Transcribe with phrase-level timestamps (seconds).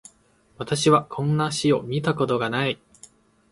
[0.57, 2.81] 私はこんな詩を見たことがない